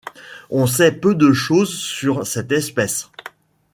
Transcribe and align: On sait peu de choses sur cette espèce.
On 0.49 0.65
sait 0.65 0.93
peu 0.93 1.13
de 1.13 1.31
choses 1.31 1.77
sur 1.77 2.25
cette 2.25 2.51
espèce. 2.51 3.11